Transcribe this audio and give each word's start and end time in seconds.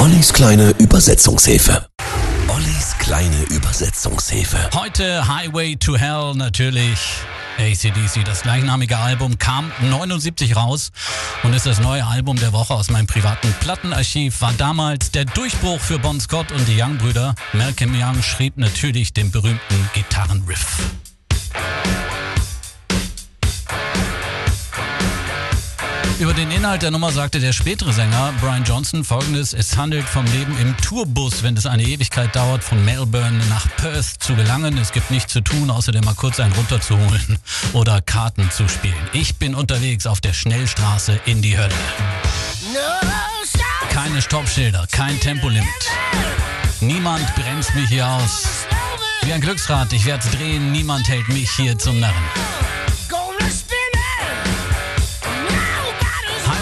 Ollis 0.00 0.32
kleine 0.32 0.70
Übersetzungshilfe. 0.78 1.86
Ollis 2.48 2.96
kleine 3.00 3.42
Übersetzungshilfe. 3.50 4.70
Heute 4.74 5.28
Highway 5.28 5.76
to 5.76 5.94
Hell 5.94 6.32
natürlich. 6.34 6.98
ACDC, 7.58 8.24
das 8.24 8.40
gleichnamige 8.40 8.96
Album 8.96 9.36
kam 9.36 9.70
79 9.82 10.56
raus 10.56 10.90
und 11.42 11.52
ist 11.52 11.66
das 11.66 11.80
neue 11.80 12.06
Album 12.06 12.36
der 12.36 12.54
Woche 12.54 12.72
aus 12.72 12.88
meinem 12.88 13.08
privaten 13.08 13.54
Plattenarchiv. 13.60 14.40
War 14.40 14.54
damals 14.54 15.10
der 15.10 15.26
Durchbruch 15.26 15.78
für 15.78 15.98
Bon 15.98 16.18
Scott 16.18 16.50
und 16.50 16.66
die 16.66 16.80
Young-Brüder. 16.80 17.34
Malcolm 17.52 17.94
Young 17.94 18.22
schrieb 18.22 18.56
natürlich 18.56 19.12
den 19.12 19.30
berühmten 19.30 19.90
Gitarrenriff. 19.92 20.78
Über 26.20 26.34
den 26.34 26.50
Inhalt 26.50 26.82
der 26.82 26.90
Nummer 26.90 27.12
sagte 27.12 27.40
der 27.40 27.54
spätere 27.54 27.94
Sänger 27.94 28.34
Brian 28.42 28.62
Johnson 28.62 29.04
folgendes: 29.04 29.54
Es 29.54 29.78
handelt 29.78 30.04
vom 30.04 30.26
Leben 30.26 30.54
im 30.58 30.76
Tourbus, 30.76 31.42
wenn 31.42 31.56
es 31.56 31.64
eine 31.64 31.82
Ewigkeit 31.82 32.36
dauert, 32.36 32.62
von 32.62 32.84
Melbourne 32.84 33.40
nach 33.48 33.66
Perth 33.76 34.22
zu 34.22 34.34
gelangen. 34.36 34.76
Es 34.76 34.92
gibt 34.92 35.10
nichts 35.10 35.32
zu 35.32 35.40
tun, 35.40 35.70
außer 35.70 35.92
dir 35.92 36.04
mal 36.04 36.14
kurz 36.14 36.38
einen 36.38 36.52
runterzuholen 36.52 37.38
oder 37.72 38.02
Karten 38.02 38.50
zu 38.50 38.68
spielen. 38.68 39.08
Ich 39.14 39.36
bin 39.36 39.54
unterwegs 39.54 40.06
auf 40.06 40.20
der 40.20 40.34
Schnellstraße 40.34 41.18
in 41.24 41.40
die 41.40 41.56
Hölle. 41.56 41.74
Keine 43.88 44.20
Stoppschilder, 44.20 44.86
kein 44.92 45.18
Tempolimit. 45.20 45.64
Niemand 46.82 47.34
bremst 47.34 47.74
mich 47.74 47.88
hier 47.88 48.06
aus. 48.06 48.66
Wie 49.22 49.32
ein 49.32 49.40
Glücksrad, 49.40 49.90
ich 49.94 50.04
werd's 50.04 50.30
drehen, 50.30 50.70
niemand 50.70 51.08
hält 51.08 51.30
mich 51.30 51.50
hier 51.52 51.78
zum 51.78 51.98
Narren. 51.98 52.24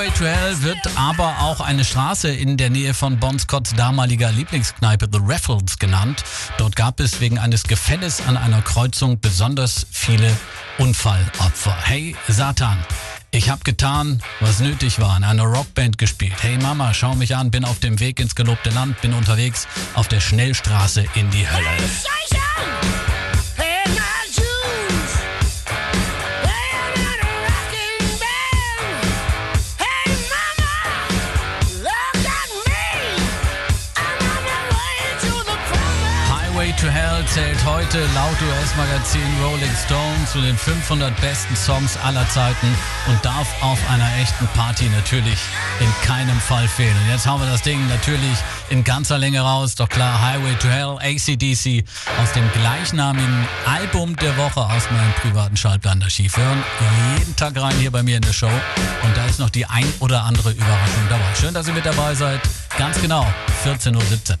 Highway 0.00 0.10
to 0.14 0.62
wird 0.62 0.78
aber 0.96 1.40
auch 1.40 1.60
eine 1.60 1.84
Straße 1.84 2.30
in 2.30 2.56
der 2.56 2.70
Nähe 2.70 2.94
von 2.94 3.18
Bon 3.18 3.38
Scotts 3.38 3.74
damaliger 3.74 4.32
Lieblingskneipe 4.32 5.06
The 5.12 5.18
Raffles 5.22 5.78
genannt. 5.78 6.24
Dort 6.56 6.74
gab 6.74 7.00
es 7.00 7.20
wegen 7.20 7.38
eines 7.38 7.64
Gefälles 7.64 8.22
an 8.26 8.38
einer 8.38 8.62
Kreuzung 8.62 9.20
besonders 9.20 9.86
viele 9.90 10.34
Unfallopfer. 10.78 11.76
Hey 11.82 12.16
Satan, 12.28 12.78
ich 13.30 13.50
hab 13.50 13.62
getan, 13.62 14.22
was 14.40 14.60
nötig 14.60 15.00
war, 15.00 15.18
in 15.18 15.24
einer 15.24 15.44
Rockband 15.44 15.98
gespielt. 15.98 16.36
Hey 16.40 16.56
Mama, 16.56 16.94
schau 16.94 17.14
mich 17.14 17.36
an, 17.36 17.50
bin 17.50 17.66
auf 17.66 17.78
dem 17.80 18.00
Weg 18.00 18.20
ins 18.20 18.34
gelobte 18.34 18.70
Land, 18.70 19.02
bin 19.02 19.12
unterwegs 19.12 19.68
auf 19.92 20.08
der 20.08 20.20
Schnellstraße 20.20 21.04
in 21.14 21.30
die 21.30 21.46
Hölle. 21.46 21.76
To 36.80 36.88
Hell 36.88 37.22
zählt 37.26 37.62
heute 37.66 37.98
laut 38.14 38.36
US-Magazin 38.40 39.20
Rolling 39.42 39.70
Stone 39.84 40.24
zu 40.32 40.40
den 40.40 40.56
500 40.56 41.14
besten 41.20 41.54
Songs 41.54 41.98
aller 41.98 42.26
Zeiten 42.30 42.68
und 43.06 43.22
darf 43.22 43.46
auf 43.62 43.78
einer 43.90 44.08
echten 44.22 44.46
Party 44.54 44.88
natürlich 44.88 45.38
in 45.80 45.92
keinem 46.06 46.38
Fall 46.40 46.66
fehlen. 46.68 46.96
Und 47.02 47.10
jetzt 47.10 47.26
haben 47.26 47.42
wir 47.42 47.50
das 47.50 47.60
Ding 47.62 47.86
natürlich 47.88 48.38
in 48.70 48.82
ganzer 48.82 49.18
Länge 49.18 49.40
raus. 49.40 49.74
Doch 49.74 49.88
klar, 49.90 50.22
Highway 50.22 50.54
to 50.54 50.68
Hell, 50.68 50.96
ACDC 51.00 51.84
aus 52.22 52.32
dem 52.32 52.50
gleichnamigen 52.52 53.46
Album 53.66 54.16
der 54.16 54.36
Woche 54.38 54.60
aus 54.60 54.90
meinem 54.90 55.12
privaten 55.20 55.56
Schallplanarchiv. 55.56 56.34
Hören 56.36 56.62
jeden 57.18 57.36
Tag 57.36 57.60
rein 57.60 57.74
hier 57.76 57.90
bei 57.90 58.02
mir 58.02 58.16
in 58.16 58.22
der 58.22 58.32
Show 58.32 58.46
und 58.46 59.16
da 59.16 59.26
ist 59.26 59.38
noch 59.38 59.50
die 59.50 59.66
ein 59.66 59.92
oder 59.98 60.22
andere 60.24 60.52
Überraschung 60.52 61.08
dabei. 61.10 61.34
Schön, 61.38 61.52
dass 61.52 61.68
ihr 61.68 61.74
mit 61.74 61.84
dabei 61.84 62.14
seid. 62.14 62.40
Ganz 62.78 63.00
genau, 63.02 63.26
14.17 63.64 63.96
Uhr. 63.96 64.38